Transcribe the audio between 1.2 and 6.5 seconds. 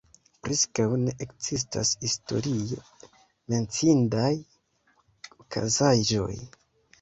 ekzistas historie menciindaj okazaĵoj.